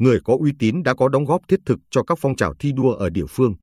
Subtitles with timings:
[0.00, 2.72] người có uy tín đã có đóng góp thiết thực cho các phong trào thi
[2.72, 3.54] đua ở địa phương,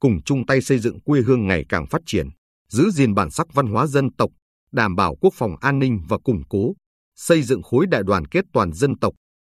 [0.00, 2.28] cùng chung tay xây dựng quê hương ngày càng phát triển,
[2.68, 4.30] giữ gìn bản sắc văn hóa dân tộc,
[4.72, 6.74] đảm bảo quốc phòng an ninh và củng cố,
[7.16, 9.14] xây dựng khối đại đoàn kết toàn dân tộc.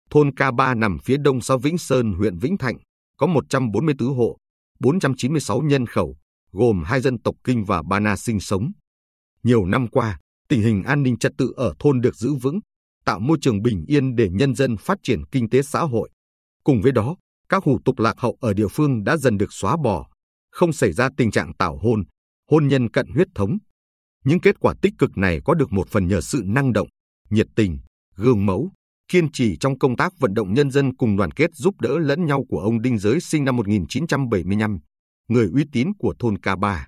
[0.10, 2.78] Thôn K3 nằm phía đông xã Vĩnh Sơn, huyện Vĩnh Thạnh,
[3.18, 4.38] có 144 hộ,
[4.80, 6.18] 496 nhân khẩu,
[6.52, 8.72] gồm hai dân tộc Kinh và Ba Na sinh sống.
[9.44, 10.20] Nhiều năm qua,
[10.50, 12.60] tình hình an ninh trật tự ở thôn được giữ vững,
[13.06, 16.10] tạo môi trường bình yên để nhân dân phát triển kinh tế xã hội.
[16.68, 17.16] Cùng với đó,
[17.50, 20.10] các hủ tục lạc hậu ở địa phương đã dần được xóa bỏ,
[20.52, 22.04] không xảy ra tình trạng tảo hôn,
[22.52, 23.58] hôn nhân cận huyết thống.
[24.26, 26.88] Những kết quả tích cực này có được một phần nhờ sự năng động,
[27.30, 27.80] nhiệt tình,
[28.16, 28.72] gương mẫu,
[29.08, 32.26] kiên trì trong công tác vận động nhân dân cùng đoàn kết giúp đỡ lẫn
[32.26, 34.80] nhau của ông Đinh Giới sinh năm 1975,
[35.28, 36.80] người uy tín của thôn K3.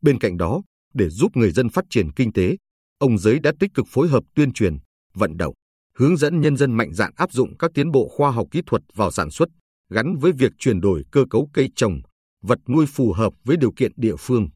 [0.00, 0.62] Bên cạnh đó,
[0.94, 2.56] để giúp người dân phát triển kinh tế,
[2.98, 4.76] ông Giới đã tích cực phối hợp tuyên truyền,
[5.14, 5.54] vận động,
[5.98, 8.82] hướng dẫn nhân dân mạnh dạn áp dụng các tiến bộ khoa học kỹ thuật
[8.94, 9.48] vào sản xuất,
[9.90, 12.00] gắn với việc chuyển đổi cơ cấu cây trồng,
[12.42, 14.48] vật nuôi phù hợp với điều kiện địa phương.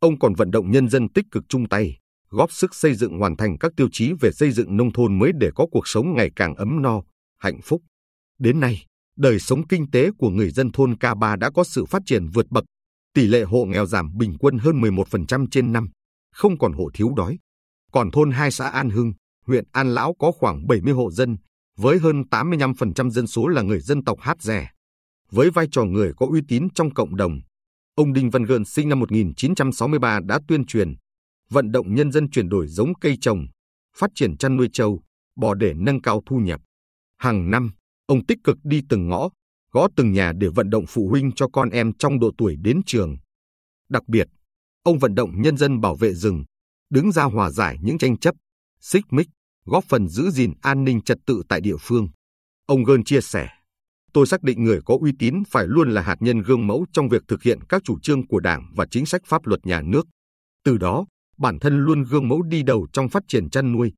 [0.00, 1.98] Ông còn vận động nhân dân tích cực chung tay,
[2.30, 5.32] góp sức xây dựng hoàn thành các tiêu chí về xây dựng nông thôn mới
[5.40, 7.02] để có cuộc sống ngày càng ấm no,
[7.38, 7.82] hạnh phúc.
[8.38, 8.84] Đến nay,
[9.16, 12.46] đời sống kinh tế của người dân thôn K3 đã có sự phát triển vượt
[12.50, 12.64] bậc,
[13.14, 15.88] tỷ lệ hộ nghèo giảm bình quân hơn 11% trên năm,
[16.32, 17.38] không còn hộ thiếu đói.
[17.92, 19.12] Còn thôn hai xã An Hưng,
[19.46, 21.36] huyện An Lão có khoảng 70 hộ dân,
[21.76, 24.70] với hơn 85% dân số là người dân tộc Hát Rẻ.
[25.30, 27.40] Với vai trò người có uy tín trong cộng đồng,
[27.94, 30.94] ông Đinh Văn Gơn sinh năm 1963 đã tuyên truyền,
[31.50, 33.46] vận động nhân dân chuyển đổi giống cây trồng,
[33.96, 35.00] phát triển chăn nuôi trâu,
[35.36, 36.60] bò để nâng cao thu nhập.
[37.18, 37.70] Hàng năm,
[38.06, 39.28] ông tích cực đi từng ngõ,
[39.72, 42.80] gõ từng nhà để vận động phụ huynh cho con em trong độ tuổi đến
[42.86, 43.16] trường.
[43.88, 44.26] Đặc biệt,
[44.82, 46.44] ông vận động nhân dân bảo vệ rừng,
[46.90, 48.34] đứng ra hòa giải những tranh chấp,
[48.84, 49.28] xích mích,
[49.66, 52.08] góp phần giữ gìn an ninh trật tự tại địa phương.
[52.66, 53.48] Ông Gơn chia sẻ,
[54.12, 57.08] tôi xác định người có uy tín phải luôn là hạt nhân gương mẫu trong
[57.08, 60.06] việc thực hiện các chủ trương của Đảng và chính sách pháp luật nhà nước.
[60.64, 61.06] Từ đó,
[61.38, 63.92] bản thân luôn gương mẫu đi đầu trong phát triển chăn nuôi,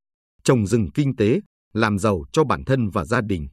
[0.45, 1.41] trồng rừng kinh tế,
[1.73, 3.49] làm giàu cho bản thân và gia đình.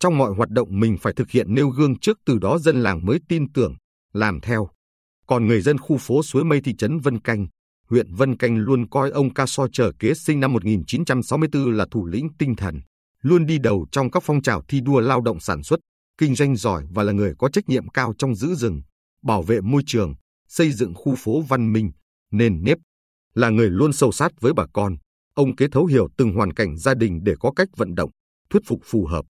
[0.00, 3.06] Trong mọi hoạt động mình phải thực hiện nêu gương trước từ đó dân làng
[3.06, 3.74] mới tin tưởng,
[4.12, 4.68] làm theo.
[5.26, 7.46] Còn người dân khu phố Suối Mây thị trấn Vân Canh,
[7.90, 12.06] huyện Vân Canh luôn coi ông Ca So Trở Kế sinh năm 1964 là thủ
[12.06, 12.80] lĩnh tinh thần,
[13.22, 15.80] luôn đi đầu trong các phong trào thi đua lao động sản xuất,
[16.18, 18.80] kinh doanh giỏi và là người có trách nhiệm cao trong giữ rừng,
[19.22, 20.14] bảo vệ môi trường,
[20.48, 21.90] xây dựng khu phố văn minh,
[22.30, 22.78] nền nếp.
[23.34, 24.96] Là người luôn sâu sát với bà con,
[25.34, 28.10] ông Kế thấu hiểu từng hoàn cảnh gia đình để có cách vận động,
[28.50, 29.24] thuyết phục phù hợp.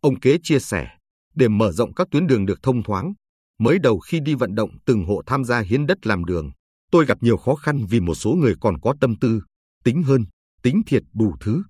[0.00, 0.88] Ông Kế chia sẻ,
[1.34, 3.12] để mở rộng các tuyến đường được thông thoáng,
[3.58, 6.50] mới đầu khi đi vận động từng hộ tham gia hiến đất làm đường,
[6.90, 9.42] tôi gặp nhiều khó khăn vì một số người còn có tâm tư,
[9.84, 10.24] tính hơn,
[10.62, 11.62] tính thiệt đủ thứ.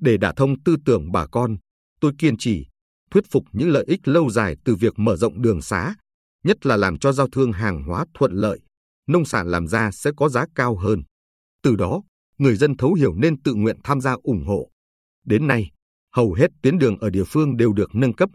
[0.00, 1.56] Để đả thông tư tưởng bà con,
[2.00, 2.66] tôi kiên trì,
[3.10, 5.94] thuyết phục những lợi ích lâu dài từ việc mở rộng đường xá,
[6.44, 8.60] nhất là làm cho giao thương hàng hóa thuận lợi,
[9.06, 11.02] nông sản làm ra sẽ có giá cao hơn.
[11.62, 12.02] Từ đó,
[12.38, 14.70] người dân thấu hiểu nên tự nguyện tham gia ủng hộ.
[15.24, 15.70] Đến nay,
[16.12, 18.30] hầu hết tuyến đường ở địa phương đều được nâng cấp,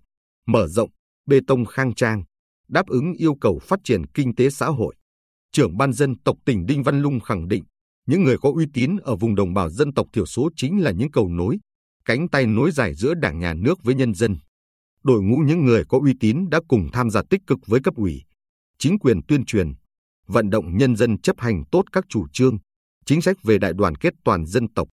[0.48, 0.90] mở rộng,
[1.26, 2.24] bê tông khang trang,
[2.68, 4.96] đáp ứng yêu cầu phát triển kinh tế xã hội.
[5.52, 7.64] Trưởng ban dân tộc tỉnh Đinh Văn Lung khẳng định,
[8.08, 10.92] những người có uy tín ở vùng đồng bào dân tộc thiểu số chính là
[10.92, 11.60] những cầu nối,
[12.06, 14.38] cánh tay nối dài giữa đảng nhà nước với nhân dân.
[15.04, 17.96] Đội ngũ những người có uy tín đã cùng tham gia tích cực với cấp
[17.96, 18.22] ủy,
[18.78, 19.74] chính quyền tuyên truyền,
[20.28, 22.58] vận động nhân dân chấp hành tốt các chủ trương,
[23.06, 24.88] chính sách về đại đoàn kết toàn dân tộc,